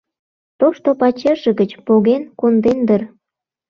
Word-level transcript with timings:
—Тошто 0.59 0.89
пачерже 0.99 1.51
гыч 1.59 1.71
поген 1.87 2.23
конден 2.39 2.79
дыр. 2.87 3.01